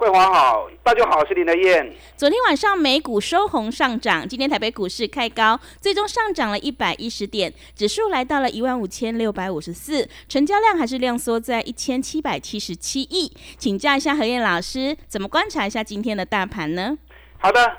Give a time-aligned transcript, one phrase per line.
[0.00, 1.94] 桂华好，大家好，我是林德燕。
[2.16, 13.30] 昨天晚上美股收红上涨，今天台北股市开高，最终上涨了一百一十点，指数来到了一万五千六百五十四，成交量还是量缩在一千七百七十七亿。
[13.58, 16.96] 请教一下何燕老师，怎么观察一下今天的大盘呢？
[17.36, 17.76] 好的，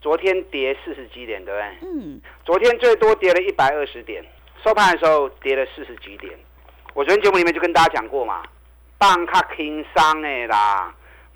[0.00, 1.88] 昨天跌四十几点，对不对？
[1.88, 2.20] 嗯。
[2.44, 4.20] 昨天最多跌了一百二十点，
[4.64, 6.36] 收盘的时候跌了四十几点。
[6.92, 8.42] 我昨天节目里面就跟大家讲过嘛，
[8.98, 10.92] 棒卡轻伤的啦。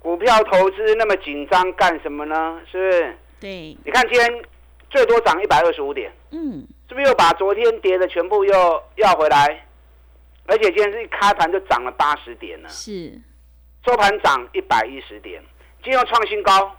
[0.06, 2.60] 股票投资那么紧张干什么呢？
[2.70, 3.16] 是不是？
[3.40, 3.76] 对。
[3.84, 4.44] 你看今天
[4.88, 9.66] 最多涨一百二十五点，嗯，是不是又把昨天跌的全部又要回来？
[10.46, 12.68] 而且今天是一开盘就涨了八十点呢。
[12.68, 13.20] 是。
[13.84, 15.42] 收盘涨一百一十点，
[15.82, 16.76] 今天创新高，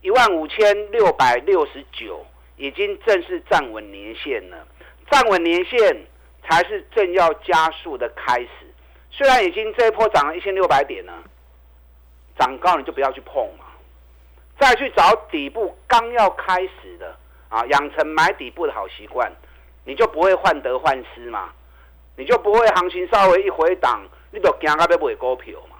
[0.00, 4.66] 一万五千六百六十九，已经正式站稳年线了。
[5.08, 6.04] 站稳年线
[6.42, 8.48] 才是正要加速的开始。
[9.12, 11.12] 虽然已经这一波涨了一千六百点了。
[12.38, 13.64] 涨高你就不要去碰嘛，
[14.58, 17.16] 再去找底部刚要开始的
[17.48, 19.32] 啊，养成买底部的好习惯，
[19.84, 21.50] 你就不会患得患失嘛，
[22.16, 25.76] 你就不会行情稍微一回档，你就惊到要买股票嘛。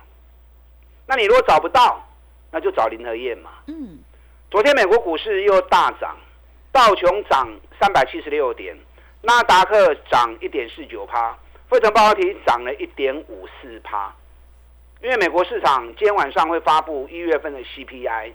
[1.06, 2.02] 那你如果找不到，
[2.50, 3.50] 那就找林和燕嘛。
[3.66, 3.98] 嗯。
[4.50, 6.16] 昨天美国股市又大涨，
[6.72, 8.74] 道琼涨三百七十六点，
[9.20, 11.36] 纳达克涨一点四九趴，
[11.68, 14.10] 费城半导体涨了一点五四趴。
[15.00, 18.32] 因为美国市场今天晚上会发布一月份的 CPI，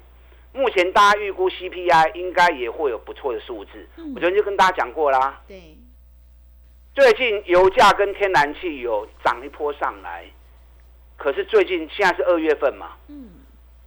[0.54, 3.88] 目前大家预估 CPI 应该也会有不错的数字。
[4.16, 5.42] 我昨天就跟大家讲过啦。
[5.48, 5.78] 对。
[6.96, 10.26] 最近油价跟天然气有涨一波上来，
[11.18, 12.92] 可是最近现在是二月份嘛。
[13.08, 13.30] 嗯。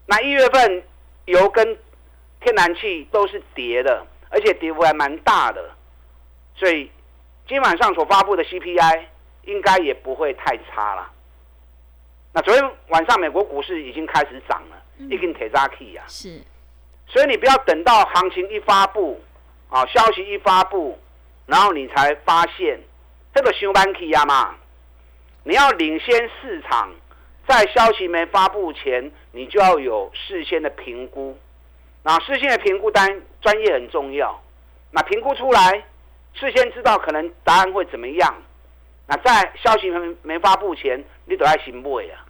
[0.07, 0.83] 那一月份
[1.25, 1.65] 油跟
[2.41, 5.71] 天然气都是跌的，而且跌幅还蛮大的，
[6.55, 6.91] 所以
[7.49, 9.05] 今晚上所发布的 CPI
[9.45, 11.13] 应该也不会太差了。
[12.37, 16.03] 那昨天晚上美国股市已经开始涨了，已经铁扎起呀。
[16.07, 16.39] 是，
[17.07, 19.19] 所以你不要等到行情一发布，
[19.71, 20.99] 啊，消息一发布，
[21.47, 22.79] 然后你才发现
[23.35, 24.55] 这个熊班起呀嘛。
[25.45, 26.93] 你要领先市场，
[27.49, 31.39] 在消息没发布前，你就要有事先的评估。
[32.03, 34.39] 那事先的评估单专业很重要。
[34.91, 35.83] 那评估出来，
[36.35, 38.35] 事先知道可能答案会怎么样。
[39.07, 42.26] 那在消息没没发布前，你都要行不啊。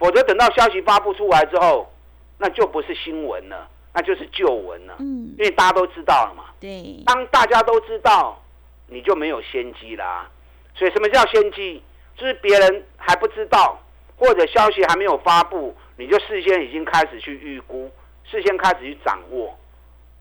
[0.00, 1.92] 否则等到消息发布出来之后，
[2.38, 4.96] 那就不是新闻了，那就是旧闻了。
[4.98, 6.46] 嗯，因为大家都知道了嘛。
[6.58, 7.02] 对。
[7.04, 8.42] 当大家都知道，
[8.88, 10.28] 你就没有先机啦。
[10.74, 11.82] 所以什么叫先机？
[12.16, 13.78] 就是别人还不知道，
[14.16, 17.90] 或者消息还没有发布，你就事先已经开始去预估，
[18.24, 19.54] 事先开始去掌握。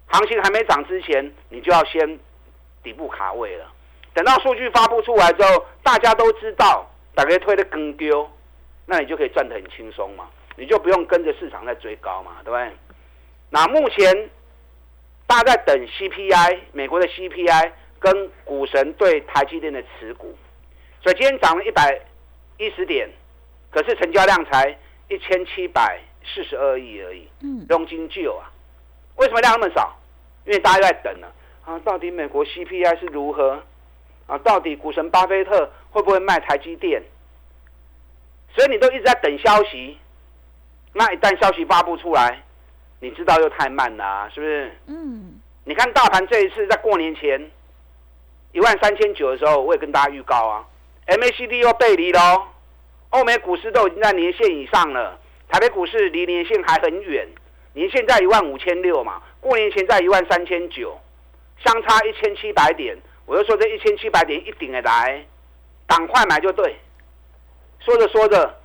[0.08, 2.20] 行情还没涨之前，你就要先
[2.84, 3.66] 底部卡位了。
[4.14, 6.86] 等到数据发布出来之后，大家都知道，
[7.16, 8.30] 大家推的更丢。
[8.92, 10.28] 那你就可以赚得很轻松嘛，
[10.58, 12.72] 你就不用跟着市场在追高嘛，对不对？
[13.52, 14.30] 那目前
[15.28, 20.36] 大家在等 CPI，美国的 CPI 跟股神对台积电的持股，
[21.04, 22.02] 所以今天涨了一百
[22.58, 23.08] 一十点，
[23.70, 24.76] 可是成交量才
[25.08, 26.02] 一千七百
[26.34, 28.50] 四十二亿而已，嗯，佣金旧啊，
[29.18, 29.96] 为什么量那么少？
[30.46, 31.28] 因为大家在等呢，
[31.64, 33.62] 啊，到底美国 CPI 是如何？
[34.26, 37.04] 啊，到底股神巴菲特会不会卖台积电？
[38.60, 39.98] 所以你都一直在等消息，
[40.92, 42.44] 那一旦消息发布出来，
[43.00, 44.78] 你知道又太慢了，是不是？
[44.88, 45.40] 嗯。
[45.64, 47.50] 你看大盘这一次在过年前
[48.52, 50.66] 一万三千九的时候，我也跟大家预告啊
[51.08, 52.48] ，MACD 又背离喽，
[53.12, 55.18] 欧美股市都已经在年线以上了，
[55.48, 57.26] 台北股市离年线还很远，
[57.72, 61.00] 年线在一万五千六嘛，过年前在一万三千九，
[61.64, 65.24] 相差一千七百点，我就说这一千七百点一顶的来，
[65.88, 66.76] 赶快买就对。
[67.80, 68.56] 说着说着，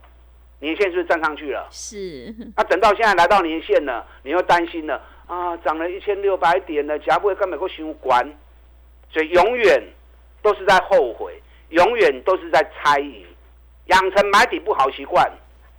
[0.60, 1.66] 年线是不是站上去了？
[1.70, 2.34] 是。
[2.56, 5.56] 那等到现在来到年线了，你又担心了啊？
[5.58, 8.26] 涨了一千六百点了，假不会跟美国相关，
[9.10, 9.82] 所以永远
[10.42, 11.40] 都是在后悔，
[11.70, 13.24] 永远都是在猜疑，
[13.86, 15.30] 养成买底不好习惯。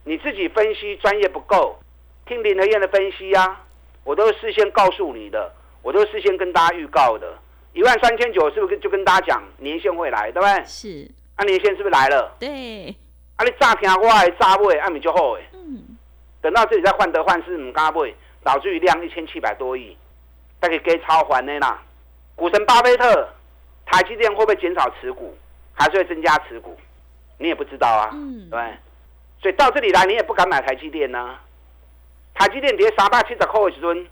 [0.04, 1.78] 你自己分析专业不够，
[2.26, 3.62] 听林和燕的分析啊，
[4.04, 7.38] 我都是事先告诉你的，我都是事先跟大家预告的。
[7.74, 10.64] 一万三千九是不是就跟大家讲年限会来，对不对？
[10.66, 12.36] 是，啊，年限是不是来了？
[12.40, 12.96] 对，
[13.38, 15.44] 啊，你乍听我的乍买，啊，咪就好诶。
[15.54, 15.98] 嗯，
[16.42, 19.98] 等到这里再患得患失，唔敢买，导致于量一千七百多亿，
[20.60, 21.82] 大概给超还的啦。
[22.36, 23.30] 股神巴菲特，
[23.86, 25.38] 台积电会不会减少持股，
[25.74, 26.78] 还是会增加持股？
[27.38, 28.60] 你也不知道啊，嗯对？
[29.42, 31.36] 所以到这里来，你也不敢买台积电呢、
[32.34, 34.08] 台积电跌三百七十块的时阵，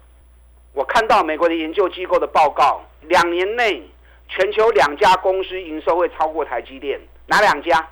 [0.74, 3.82] 我看到美国的研究机构的报告，两年内
[4.28, 7.88] 全球两家公司营收会超过台积电，哪两家？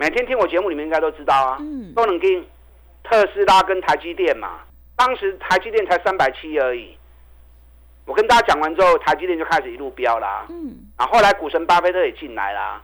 [0.00, 2.42] 每天听我节目，你们应该都知道啊，嗯都能跟
[3.04, 4.60] 特斯拉跟台积电嘛。
[4.96, 6.96] 当时台积电才三百七而已，
[8.06, 12.82] 我跟大家讲完之后，台积电就开始一路飙啦、嗯，啊，后来股神巴菲特也进来啦，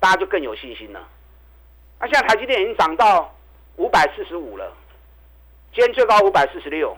[0.00, 1.06] 大家就更有信心了。
[2.00, 3.30] 那、现在台积电已经涨到
[3.76, 4.72] 五百四十五了，
[5.74, 6.96] 今天最高五百四十六，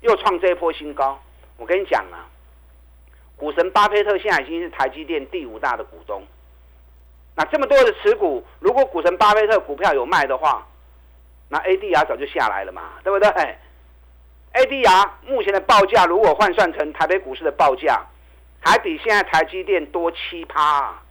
[0.00, 1.16] 又创这一波新高。
[1.58, 2.26] 我跟你讲啊，
[3.36, 6.24] 股神巴菲特现在已经是台积电第五大的股东。
[7.36, 10.66] 那这么多的持股，如果股神巴菲特股票有卖的话，
[11.48, 13.30] 那 ADR 早就下来了嘛，对不对
[14.54, 18.04] ？ADR 目前的报价如果换算成台北股市的报价，
[18.58, 21.02] 还比现在台积电多七趴、啊，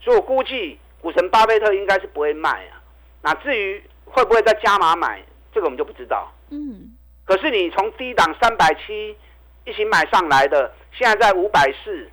[0.00, 2.80] 所以我估计股神巴菲特应该是不会卖啊。
[3.22, 5.20] 那至于会不会再加码买，
[5.52, 6.32] 这个我们就不知道。
[6.50, 9.16] 嗯，可是你从低档三百七
[9.64, 12.08] 一起买上来的，现在在五百四，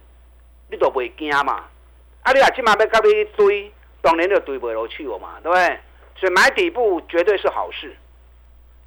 [0.71, 1.65] 你都不会惊嘛？
[2.23, 3.71] 啊，你啊，今晚要到你堆，
[4.01, 5.79] 当然就堆不落去我嘛，对不对？
[6.15, 7.95] 所以买底部绝对是好事。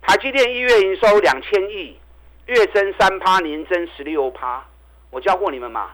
[0.01, 1.99] 台积电一月营收两千亿，
[2.47, 4.65] 月增三趴，年增十六趴。
[5.11, 5.91] 我教过你们嘛？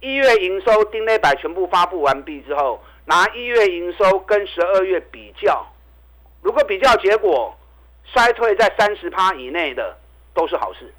[0.00, 5.64] 一月营收丁内百全部发布完毕之后，拿一月营收跟十二月比较，
[6.42, 7.56] 如果比较结果
[8.04, 9.96] 衰退在三十趴以内的，
[10.34, 10.92] 都是好事，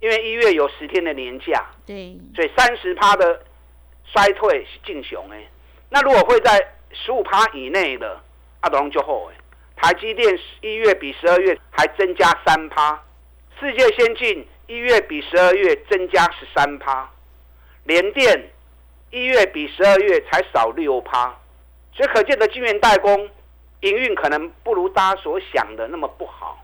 [0.00, 3.42] 因为一月有十天的年假，对，所以三十趴的
[4.12, 5.46] 衰退是进熊哎。
[5.88, 6.58] 那如果会在
[6.92, 8.20] 十五趴以内的，
[8.60, 9.34] 阿东就好哎。
[9.76, 13.02] 台积电一月比十二月还增加三趴，
[13.58, 17.10] 世界先进一月比十二月增加十三趴，
[17.84, 18.50] 联电
[19.10, 21.34] 一月比十二月才少六趴，
[21.92, 23.28] 所以可见的晶圆代工
[23.80, 26.62] 营运可能不如大家所想的那么不好。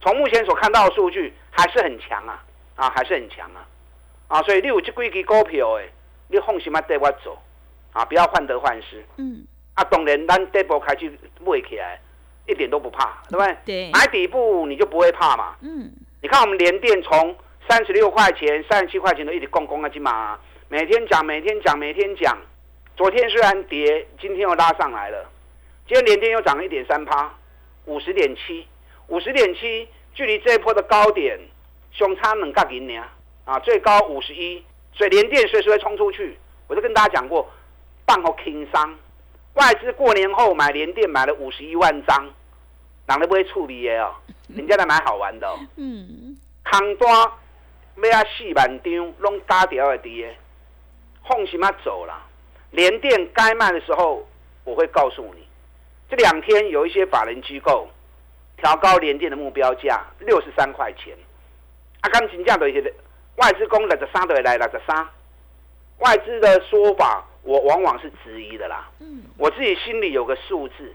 [0.00, 2.42] 从目前所看到的数据还是很强啊，
[2.74, 3.66] 啊还是很强啊，
[4.28, 5.90] 啊所以你有这几支股票诶，
[6.28, 7.38] 你放心啊带我走，
[7.92, 9.04] 啊不要患得患失。
[9.16, 11.10] 嗯，啊，当然，咱底部开始
[11.40, 12.00] 买起来，
[12.46, 13.56] 一点都不怕，对不对？
[13.64, 15.56] 对买底部你就不会怕嘛。
[15.60, 15.90] 嗯，
[16.22, 17.36] 你看我们联电从
[17.68, 20.38] 三十六块钱、三十七块钱都一直供供啊，金嘛，
[20.68, 22.36] 每天讲，每天讲，每天讲。
[22.96, 25.28] 昨天虽然跌，今天又拉上来了。
[25.86, 27.34] 今天联电又涨了一点三趴，
[27.86, 28.66] 五十点七，
[29.08, 31.38] 五十点七，距离这一波的高点
[31.92, 33.02] 相差两角银呢
[33.44, 36.38] 啊，最高五十一，所以联电随时会冲出去。
[36.66, 37.46] 我就跟大家讲过，
[38.06, 38.98] 棒后轻伤，
[39.54, 42.24] 外资过年后买联电买了五十一万张，
[43.06, 44.14] 人都不会处理的哦，
[44.48, 45.58] 人家来买好玩的哦。
[45.76, 50.34] 嗯，空单要啊四万张，拢打掉的跌，
[51.28, 52.14] 放心啊走了。
[52.70, 54.26] 联电该卖的时候，
[54.64, 55.46] 我会告诉你。
[56.08, 57.88] 这两天有一些法人机构
[58.56, 61.14] 调高联电的目标价六十三块钱，
[62.00, 62.92] 啊，刚金价的一些
[63.36, 65.08] 外资公六十三都会来六十三，
[65.98, 68.88] 外资的说法我往往是质疑的啦。
[69.00, 70.94] 嗯，我自己心里有个数字，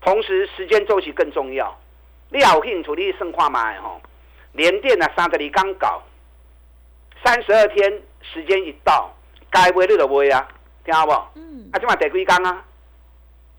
[0.00, 1.76] 同时时间周期更重要。
[2.30, 4.00] 你有兴趣你算看卖吼，
[4.52, 6.02] 连电啊三十二刚搞，
[7.24, 9.14] 三十二天时间一到，
[9.50, 10.48] 该买你就买啊，
[10.84, 11.12] 听好不？
[11.12, 12.64] 啊，嗯，即嘛第几工啊？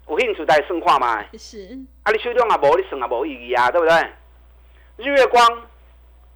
[0.07, 1.27] 有兴趣再算看卖。
[1.37, 3.95] 是，啊，你手中也无，你算也无意义啊，对不对？
[4.97, 5.43] 日月光，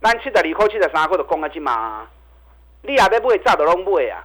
[0.01, 2.08] 咱七十二块、七十三块就讲啊，即嘛，
[2.84, 4.24] 你也要买，早就拢买啊。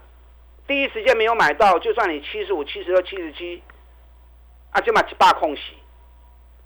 [0.67, 3.63] 第一时间没有买到，就算你七十五、七十六、七十七，
[4.71, 5.63] 啊，即嘛一百空四，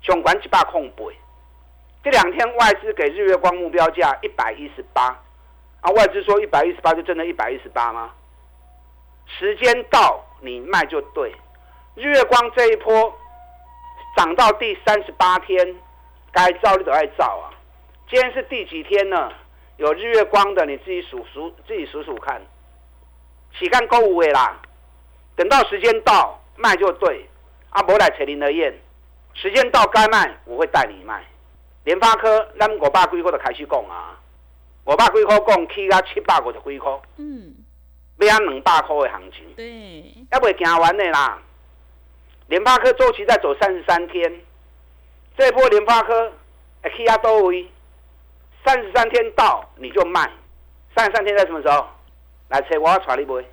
[0.03, 1.05] 上管一百空八。
[2.05, 5.07] 这两天外资给日月光目标价一百一十八，
[5.81, 8.12] 啊，外资说一百一十八就真的一百一十八吗？
[9.27, 11.35] 时间到，你卖就对。
[11.95, 13.12] 日月光这一波
[14.17, 15.75] 涨到第三十八天，
[16.31, 17.50] 该照你都爱照啊。
[18.11, 19.31] 今天是第几天呢？
[19.77, 22.41] 有日月光的，你自己数数，自己数数看。
[23.59, 24.59] 起干购物的啦，
[25.37, 27.29] 等到时间到卖就对。
[27.69, 28.75] 啊，无来找林德燕，
[29.35, 31.23] 时间到该卖，我会带你卖。
[31.85, 34.19] 联发科，咱五百几块就开始讲啊，
[34.87, 37.55] 五百几块讲起到七百五十几块，嗯，
[38.21, 39.45] 要啊两百块的行情。
[39.55, 41.43] 对，要未行完的啦。
[42.47, 44.41] 联发科周期在走三十三天，
[45.37, 46.33] 这波联发科
[46.83, 47.69] 会去啊多位，
[48.65, 50.31] 三十三天到你就卖，
[50.95, 51.87] 三十三天在什么时候？
[52.49, 53.45] 来车我要传你买。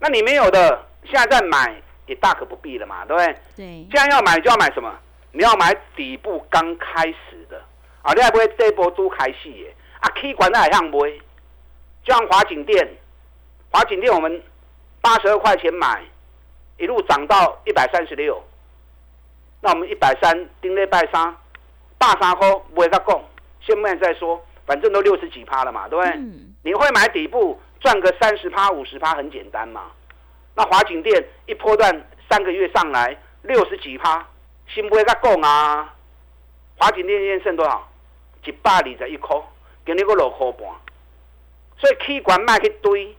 [0.00, 1.74] 那你没有的，现在在买
[2.06, 3.34] 也大可不必了嘛，对不对？
[3.56, 4.92] 对，现在要买就要买什么？
[5.32, 7.62] 你要买底部刚开始的
[8.02, 9.74] 啊，你还不会这波都开戏耶？
[10.00, 11.18] 啊，K 管那还像不会？
[12.02, 12.96] 就像华景店，
[13.70, 14.42] 华景店我们
[15.00, 16.02] 八十二块钱买，
[16.78, 18.42] 一路涨到一百三十六，
[19.60, 21.36] 那我们一百三顶礼拜三，
[21.96, 23.22] 八三块不会再供，
[23.60, 26.12] 先卖再说，反正都六十几趴了嘛，对不对？
[26.16, 29.90] 嗯，你会买底部赚个三十趴、五十趴，很简单嘛。
[30.54, 34.26] 那华景店一波段三个月上来六十几趴，
[34.68, 35.94] 新不会再供啊。
[36.76, 37.88] 华景店现在剩多少？
[38.44, 39.36] 一百二十一块，
[39.84, 40.68] 今日个六块半。
[41.78, 43.14] 所以气管卖去堆，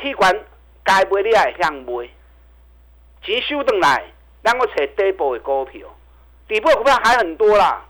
[0.00, 0.34] 气管
[0.82, 2.10] 该买你也会向买。
[3.22, 4.02] 钱收回来，
[4.42, 5.86] 咱我找底部的股票，
[6.48, 7.84] 底部的股票还很多啦。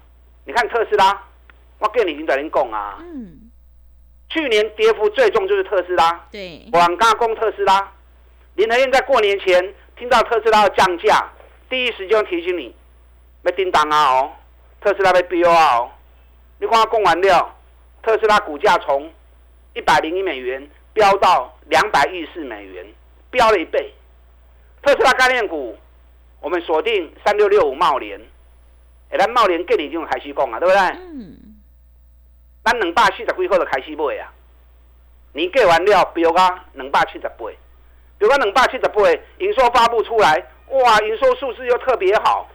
[0.45, 1.23] 你看特斯拉，
[1.83, 2.99] 我跟你已经在恁讲啊。
[3.01, 3.51] 嗯，
[4.31, 7.93] 去年跌幅最重就是特斯拉，对，我很刚攻特斯拉。
[8.55, 11.29] 林和燕在过年前听到特斯拉要降价，
[11.69, 12.75] 第一时间提醒你，
[13.43, 14.33] 要叮当啊哦，
[14.81, 15.91] 特斯拉被标啊哦。
[16.59, 17.53] 你看他供完料，
[18.03, 19.11] 特斯拉股价从
[19.75, 22.87] 一百零一美元飙到两百一十四美元，
[23.31, 23.93] 飙了一倍。
[24.83, 25.77] 特斯拉概念股，
[26.41, 28.21] 我们锁定三六六五茂联，
[29.11, 30.81] 哎，咱茂联跟你已经开始讲啊，对不对？
[30.81, 31.37] 嗯，
[32.65, 34.33] 咱两百四十几块就开始买啊，
[35.33, 37.37] 年计完了标啊两百七十八，
[38.19, 39.03] 标啊两百七十八，
[39.39, 42.49] 营收发布出来，哇，营收数字又特别好，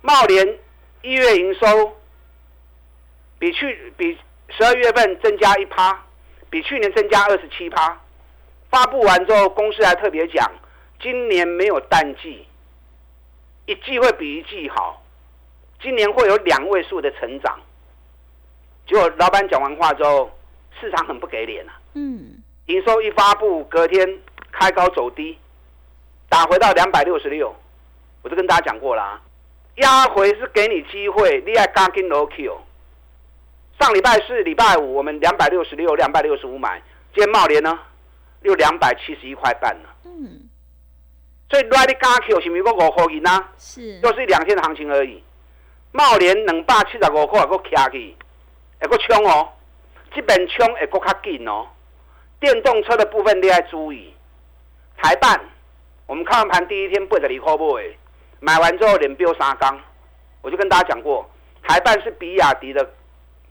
[0.00, 0.58] 茂联
[1.02, 1.94] 一月营收
[3.38, 4.16] 比去比
[4.48, 6.02] 十二月份增加一趴，
[6.48, 8.00] 比去年增加二十七趴。
[8.70, 10.50] 发布完之后，公司还特别讲，
[11.00, 12.46] 今年没有淡季，
[13.66, 15.02] 一季会比一季好，
[15.82, 17.60] 今年会有两位数的成长。
[18.86, 20.30] 结果老板讲完话之后，
[20.80, 21.72] 市场很不给脸啊！
[21.94, 24.18] 嗯，营收一发布，隔天
[24.52, 25.38] 开高走低，
[26.28, 27.54] 打回到两百六十六。
[28.22, 29.20] 我就跟大家讲过啦，
[29.76, 32.58] 压回是给你机会，你爱刚跟 low Q。
[33.78, 36.80] 上礼拜四、礼拜五我们两百六十六、两百六十五买，
[37.14, 37.78] 今天茂联呢
[38.42, 39.94] 又两百七十一块半了。
[40.04, 40.48] 嗯，
[41.50, 43.50] 所以来你刚 Q 是不是个五块银啊？
[43.58, 45.22] 是，又是两天的行情而已。
[45.92, 48.16] 茂联两百七十五块，还佫徛去，
[48.86, 49.48] 会佫冲哦。
[50.12, 51.66] 这边冲会佫较紧哦。
[52.40, 54.14] 电动车的部分你要注意。
[54.96, 55.40] 台办，
[56.06, 59.80] 我们看完盘第一天八十二块买，买完之后连标三缸，
[60.42, 61.28] 我就跟大家讲过，
[61.62, 62.88] 台办是比亚迪的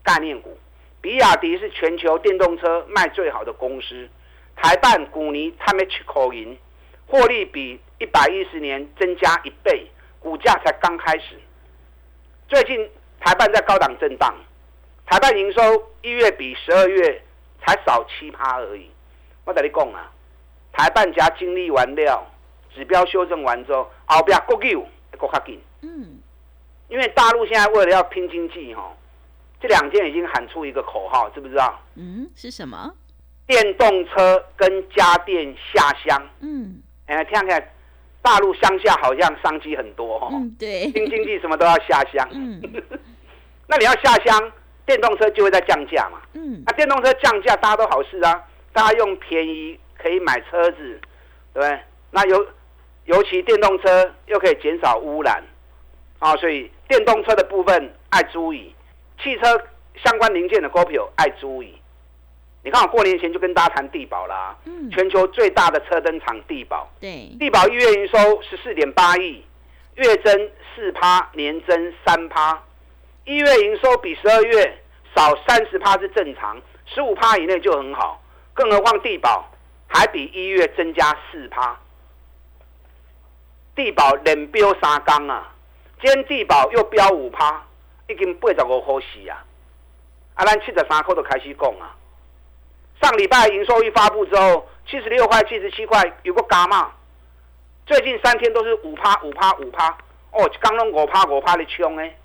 [0.03, 0.57] 概念股，
[1.01, 4.07] 比亚迪是全球电动车卖最好的公司。
[4.55, 6.57] 台办股尼他们七块银，
[7.07, 11.39] 获利比一百一十年增加一倍，股价才刚开始。
[12.47, 14.33] 最近台办在高档震荡，
[15.13, 15.61] 台办营收
[16.01, 17.21] 一月比十二月
[17.63, 18.89] 才少七趴而已。
[19.45, 20.11] 我跟你讲啊，
[20.71, 22.25] 台办家经历完了，
[22.73, 24.87] 指标修正完之后，后边国有会
[25.19, 25.61] 更较紧。
[25.83, 26.17] 嗯，
[26.87, 28.91] 因为大陆现在为了要拼经济哈，
[29.61, 31.79] 这两天已经喊出一个口号，知不知道？
[31.93, 32.91] 嗯，是什么？
[33.45, 36.27] 电动车跟家电下乡。
[36.39, 37.71] 嗯，哎，听看
[38.23, 42.27] 大陆乡下好像商机很多哈、嗯，对，拼经济什么都要下乡。
[42.31, 42.59] 嗯
[43.69, 44.51] 那你要下乡，
[44.85, 46.21] 电动车就会在降价嘛。
[46.33, 50.99] 嗯那、，电动车降价，大家都好事啊，大家用便宜可以买车子，
[51.53, 51.79] 对不对？
[52.11, 52.47] 那尤
[53.05, 55.43] 尤其电动车又可以减少污染，
[56.19, 58.73] 啊，所以电动车的部分爱注意，
[59.21, 59.61] 汽车
[60.03, 61.73] 相关零件的股票爱注意。
[62.63, 69.43] 你看我过年前就跟大家谈地保啦，嗯，全球最大的车灯厂地保，对，地保一月营收十四点八亿，
[69.95, 72.63] 月增四趴，年增三趴。
[73.25, 74.81] 一月营收比十二月
[75.15, 78.21] 少三十趴是正常，十五趴以内就很好。
[78.53, 79.49] 更何况地保
[79.87, 81.79] 还比一月增加四趴。
[83.75, 85.51] 地保连标三缸啊，
[86.01, 87.65] 今天地保又标五趴，
[88.07, 89.43] 已经八十五块四啊。
[90.35, 91.95] 啊，咱七十三块就开始讲啊。
[93.01, 96.91] 上礼拜营收一发布之后，七十六块、七十七块有个加码，
[97.85, 99.89] 最近三天都是五趴、五趴、五趴，
[100.31, 102.15] 哦，刚弄五趴、五趴的冲哎，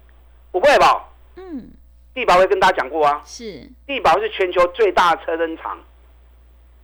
[0.51, 1.09] 不会吧？
[1.37, 1.71] 嗯，
[2.15, 5.79] 地保会跟大家讲过啊，是，地保是全球最大的车灯厂，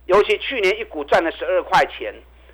[0.05, 2.13] 尤其去年一股赚了十二块钱，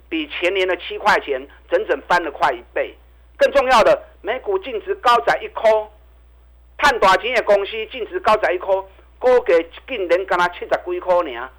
[0.10, 2.96] 比前年的七块钱整整翻了快一倍。
[3.38, 5.70] 更重要的，每股净值高在一块，
[6.78, 8.74] 探大钱的公司净值高在一块，
[9.20, 9.54] 股价
[9.88, 11.50] 竟然敢若七十几块尔。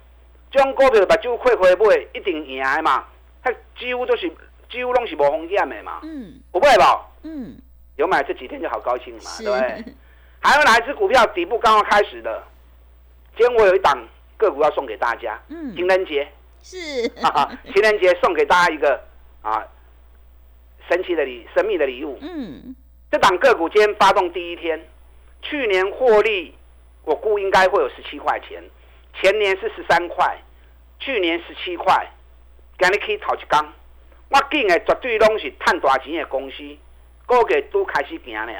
[0.50, 3.04] 这种股票目睭开开买，一定赢的嘛，
[3.44, 4.30] 迄几乎都是
[4.70, 7.06] 几乎拢是无风险的嘛，嗯不会吧？
[7.22, 7.56] 嗯，
[8.02, 9.94] 有买这几天就好高兴嘛，是对不对？
[10.40, 12.42] 还有哪一只股票底部刚刚开始的？
[13.36, 13.96] 今天我有一档
[14.36, 16.26] 个股要送给大家，嗯，情人节
[16.62, 17.08] 是，
[17.72, 19.00] 情人节送给大家一个
[19.40, 19.64] 啊
[20.88, 22.18] 神奇的礼、神秘的礼物。
[22.20, 22.74] 嗯，
[23.08, 24.84] 这档个股今天发动第一天，
[25.42, 26.56] 去年获利
[27.04, 28.60] 我估应该会有十七块钱，
[29.14, 30.36] 前年是十三块，
[30.98, 32.10] 去年十七块，
[32.80, 33.72] 今日可以讨一缸。
[34.28, 36.56] 我进的绝对拢是赚大钱的公司，
[37.32, 38.52] 我给都开始行了。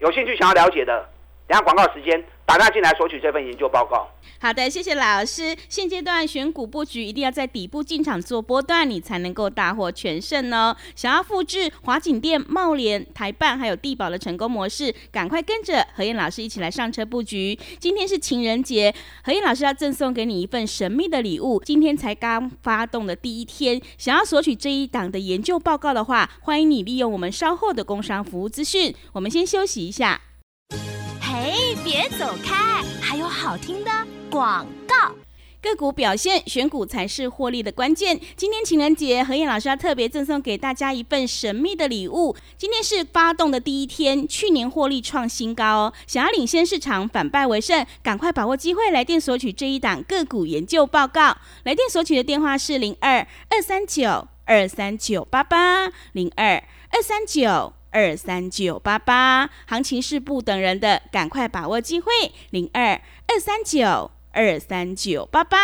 [0.00, 1.08] 有兴趣想要了解的，
[1.48, 2.22] 等下广告时间。
[2.44, 4.08] 打电话进来索取这份研究报告。
[4.40, 5.54] 好的，谢谢老师。
[5.68, 10.74] 现阶段选股布局一定要在底部进场做波段，你才能够大获全胜哦。
[10.96, 17.58] 想要复制华景店、茂联、台办还有地保的成功模式，赶快跟着何燕老师一起来上车布局。
[17.78, 21.60] 今天是情人节，何燕老师要赠送给你一份神秘的礼物。
[21.66, 28.94] 今天才刚发动的第一天，想要索取这一档的研究报告的话，欢迎你利用我们稍后的工商服务资讯。
[29.12, 30.18] 我们先休息一下。
[31.90, 32.84] 别走开！
[33.00, 33.90] 还有好听的
[34.30, 35.10] 广告。
[35.62, 38.20] 个股表现，选股才是获利的关键。
[38.36, 42.36] 今天情人节，何燕老师要特别赠送给大家一份神秘的礼物。
[42.58, 45.92] 今天是发动的第一天，去年获利创新高哦。
[46.06, 51.38] 想要领先市场，反败为胜，赶快把握机会，来电索取这一档个股研究报告。
[51.64, 57.72] 来电索取的电话是零二二三九二三九八八零二二三九。
[57.90, 62.12] 二三九八八，行情是不等人的，赶快把握机会。
[62.50, 65.58] 零二二三九二三九八八，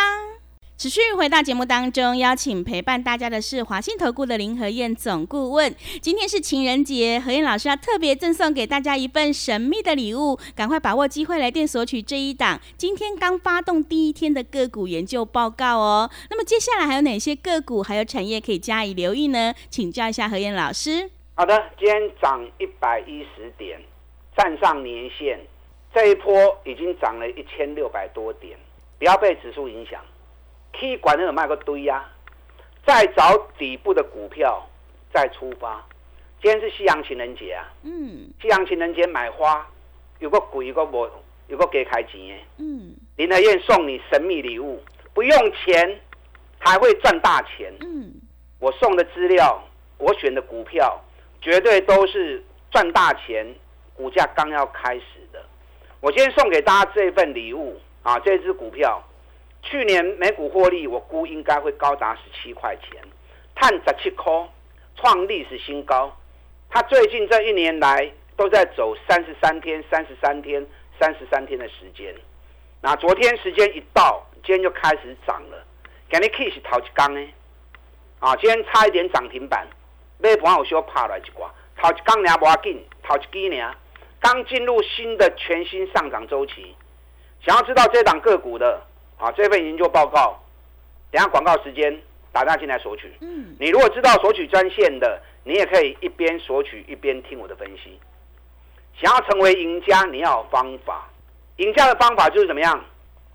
[0.77, 5.75] 持续回到节目当中，邀请陪伴大家的是华信投顾的林和燕总顾问。
[6.01, 16.11] 今天是情人节，何燕老师要特别赠送给大家一份神秘的礼物，赶快把握机会来电索取这一档今天刚发动第一天的个股研究报告哦。
[16.31, 19.55] 那么接下来还有哪些个股还有产业可以加以留意呢？
[19.71, 21.11] 请教一下何燕老师。
[21.37, 23.81] 好的，今天涨一百一十点，
[24.37, 25.41] 站上年线，
[25.93, 28.57] 这一波已经涨了一千六百多点，
[29.01, 30.01] 不要被指数影响。
[30.75, 32.09] K 管那有卖个堆呀，
[32.87, 34.65] 再找底部的股票
[35.13, 35.85] 再出发。
[36.41, 39.69] 今天是西洋情人节啊，嗯，西洋情人节买花
[40.21, 41.11] 有个鬼，有个无，
[41.49, 44.81] 有个给开钱的，嗯，林德燕送你神秘礼物，
[45.13, 46.01] 不用钱
[46.61, 48.13] 还会赚大钱，嗯，
[48.61, 49.61] 我送的资料，
[49.99, 51.01] 我选的股票。
[51.45, 53.47] 绝对都是赚大钱，
[53.95, 55.45] 股价刚要开始的。
[56.01, 59.03] 我今天送给大家这份礼物啊，这支股票
[59.61, 62.99] 去年每股获利，我估应该会高达十七块钱，
[63.55, 64.33] 碳十七块，
[64.97, 66.11] 创历史新高。
[66.71, 70.67] 它最近这一年来都在走三十三天、三十三天、
[70.99, 72.15] 三十三天的时间。
[72.81, 75.63] 那昨天时间一到，今天就开始涨了。
[76.11, 77.29] 今天 K 是头一缸呢，
[78.21, 79.69] 啊，今天差一点涨停板。
[80.19, 83.69] 买盘有小拍来一挂，头一刚年无要紧，头一几年
[84.21, 86.75] 刚进入新的全新上涨周期。
[87.45, 88.81] 想要知道这档个股的
[89.19, 90.41] 啊，这份研究报告，
[91.11, 92.01] 等下广告时间
[92.33, 93.13] 打电话进来索取。
[93.21, 97.99] 嗯，你如果知道索取专线的，你也可以一边索取一边听我的分析。
[98.99, 101.11] 想要成为赢家，你要有方法。
[101.57, 102.83] 赢家的方法就是怎么样？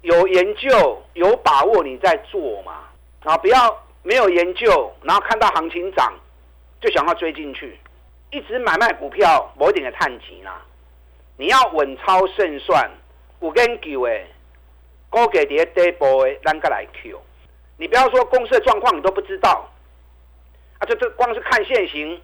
[0.02, 2.86] 有研究、有把握，你在做嘛？
[3.26, 6.14] 啊，不要没有研究，然后看到行情涨。
[6.82, 7.78] 就想要追进去，
[8.32, 10.62] 一直买卖股票，某一点的探钱啦。
[11.38, 12.90] 你要稳操胜算，
[13.42, 14.28] 有研究诶，
[15.10, 17.20] 高给跌跌波诶，啷个来 Q？
[17.78, 19.70] 你不要说公司的状况你都不知道，
[20.80, 22.22] 啊，这这光是看现行，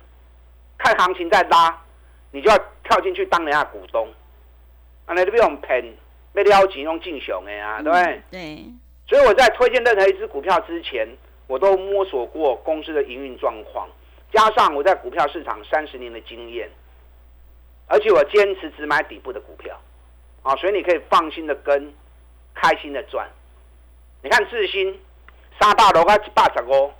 [0.78, 1.82] 看行情在拉，
[2.32, 4.08] 你就要跳进去当人家股东，
[5.06, 5.84] 啊，那都不用骗，
[6.34, 8.22] 被撩钱用进熊的啊，对不对？
[8.32, 8.66] 对。
[9.08, 11.08] 所以我在推荐任何一只股票之前，
[11.48, 13.88] 我都摸索过公司的营运状况。
[14.36, 16.70] 加上我在股票市场三十年的经验，
[17.88, 19.80] 而且我坚持只买底部的股票，
[20.44, 21.94] 啊，所以你可以放心的跟，
[22.54, 23.26] 开心的赚。
[24.22, 25.00] 你看智新
[25.58, 26.92] 沙大楼开一百十五，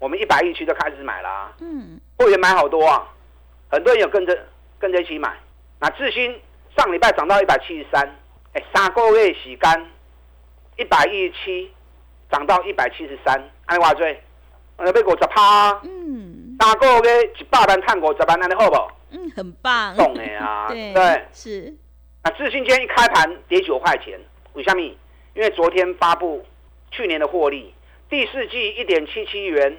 [0.00, 1.52] 我们一百一区就开始买啦。
[1.60, 3.06] 嗯，会员买好多啊，
[3.70, 4.36] 很多人有跟着
[4.80, 5.38] 跟着一起买。
[5.78, 6.36] 那智新
[6.76, 8.02] 上礼拜涨到一百七十三，
[8.54, 9.88] 哎，三个月洗干
[10.78, 11.72] 一百一十七
[12.28, 14.20] 涨到一百七十三，安话最。
[14.76, 16.03] 呃，要五十趴，嗯，
[16.58, 18.76] 三个月一百万探五十万，安尼好不？
[19.10, 21.74] 嗯，很棒，懂的啊， 对，是。
[22.22, 24.18] 那智信今天一开盘跌九块钱，
[24.54, 24.80] 为什么？
[25.34, 26.44] 因为昨天发布
[26.90, 27.74] 去年的获利，
[28.08, 29.76] 第四季一点七七元，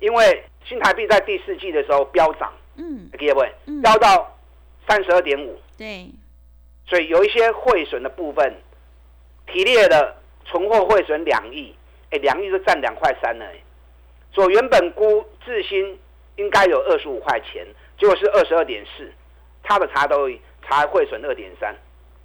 [0.00, 3.40] 因为新台币在第四季的时候飙涨，嗯，记得不？
[3.80, 4.36] 飙到
[4.88, 6.10] 三十二点五，对，
[6.86, 8.54] 所以有一些汇损的部分，
[9.46, 11.74] 提列的存货汇损两亿，
[12.10, 13.46] 哎，两亿就占两块三了。
[14.32, 15.98] 所原本估智新
[16.38, 17.66] 应该有二十五块钱，
[17.98, 19.12] 结果是二十二点四，
[19.64, 20.30] 差的差都
[20.62, 21.74] 差汇损二点三，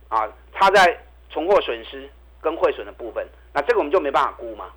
[0.08, 0.97] 啊，差在
[1.30, 2.08] 存货损失
[2.39, 4.71] 跟汇损的部分，那这个我们就没办法估嘛，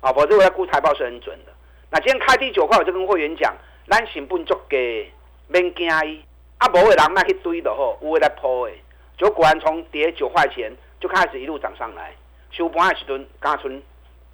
[0.00, 1.52] 啊，否则我要估财报是很准的。
[1.90, 3.54] 那今天开第九块，我就跟会员讲，
[3.88, 5.10] 咱成本足低，
[5.48, 6.22] 免惊伊。
[6.58, 8.72] 啊，无的人卖去堆就好，有的来抛的。
[9.16, 12.14] 就果然从跌九块钱就开始一路涨上来，
[12.50, 13.82] 收盘的时阵，加存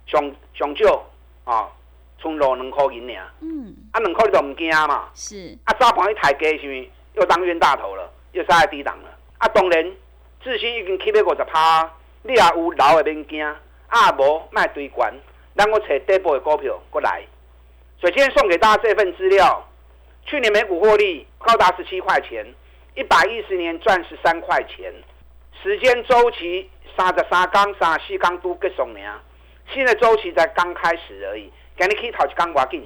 [0.07, 1.07] 上上少
[1.45, 1.73] 啊，
[2.21, 3.27] 剩落两块银尔。
[3.41, 3.75] 嗯。
[3.93, 5.09] 啊，两块你都唔惊嘛？
[5.15, 5.57] 是。
[5.65, 9.09] 啊，早盘一抬价是咪又当冤大头了，又杀在低档了。
[9.39, 9.93] 啊，当然，
[10.43, 11.91] 自信已经起码五十趴，
[12.23, 13.45] 你也有老的免惊。
[13.89, 15.15] 啊，无卖堆关，
[15.57, 17.23] 咱我找底部的股票过来。
[18.01, 19.65] 所以今天送给大家这份资料。
[20.27, 22.47] 去年每股获利高达十七块钱，
[22.95, 24.93] 一百一十年赚十三块钱，
[25.63, 29.01] 时间周期三十三刚、三十四刚都结束呢，
[29.73, 31.51] 新的周期才刚开始而已。
[31.79, 32.85] 给你可以讨一刚挖进，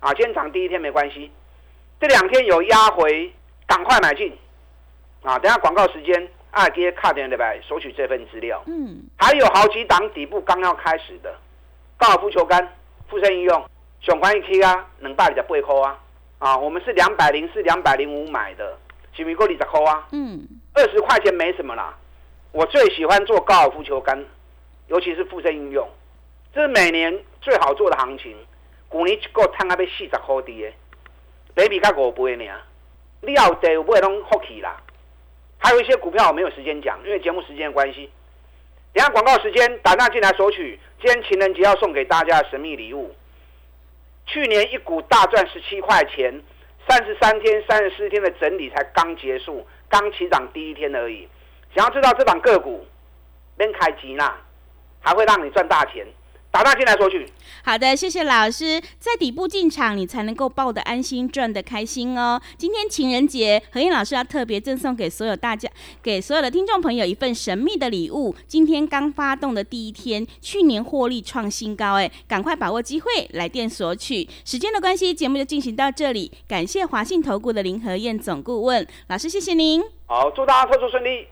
[0.00, 1.30] 啊，今天涨第一天没关系，
[2.00, 3.32] 这两天有压回，
[3.68, 4.36] 赶快买进，
[5.22, 11.32] 啊，等下广告时间，二爹卡点对不索取这份资料，嗯，还有好几档底部刚要开始的，
[11.96, 12.68] 高尔夫球杆，
[13.08, 13.64] 附身应用，
[14.00, 15.98] 上关一 K 啊，能百二十八块啊。
[16.38, 18.76] 啊，我们是两百零四、两百零五买的，
[19.12, 20.08] 是咪够二十扣啊？
[20.10, 21.96] 嗯，二十块钱没什么啦。
[22.50, 24.24] 我最喜欢做高尔夫球杆，
[24.88, 25.88] 尤其是附身应用，
[26.52, 28.34] 这是每年最好做的行情。
[28.88, 30.72] 股年够摊那边四十块的，
[31.54, 32.44] 北比较五倍呢。
[33.20, 34.80] 你要得不会弄福气啦。
[35.58, 38.10] 还有一些股票我没有时间讲，因为节目时间的关系。
[38.92, 43.14] 等下广告时间，打那进来索取今天情人节要送给大家的神秘礼物。
[44.26, 46.42] 去年一股大赚十七块钱，
[46.86, 51.28] 三十三天、三十四天的整理才刚结束，刚起涨第一天而已。
[51.74, 52.86] 想要知道这档个股，
[53.56, 54.36] 边开吉纳
[55.00, 56.06] 还会让你赚大钱。
[56.52, 57.26] 打大进来说去。
[57.64, 58.78] 好的，谢谢老师。
[58.98, 62.38] 在底部进场，你才能够抱得安心，赚得开心哦。
[62.58, 65.66] 今天情人节，何燕老师要特别赠送给所有大家，
[66.02, 68.36] 给所有的听众朋友一份神秘的礼物。
[68.46, 74.28] 今天刚发动的第一天，去年获利创新高，哎，赶快把握机会，来电索取。
[74.44, 76.30] 时间的关系，节目就进行到这里。
[76.46, 79.82] 感谢华信投顾的林何燕总顾问老师，谢谢您。
[80.04, 81.26] 好，祝大家操作顺利。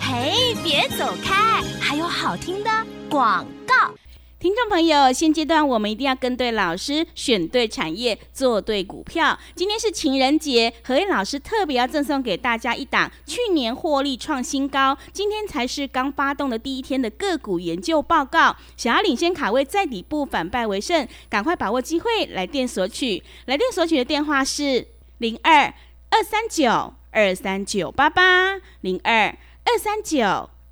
[0.00, 2.70] 嘿，别走开，还有好听的
[3.14, 3.94] 广告。
[4.40, 9.38] 听众朋友，现阶段我们一定要跟对老师，选对产业，做对股票。
[9.54, 18.56] 今天是情人节，何燕老师特别要赠送给大家一档去年获利创新高，今天才是刚发动的第一天的个股研究报告。
[18.76, 23.22] 想要领先卡位，在底部反败为胜，赶快把握机会来电索取。
[23.46, 25.72] 来电索取的电话是零二
[26.10, 29.28] 二三九二三九八八零二
[29.64, 30.50] 二三九。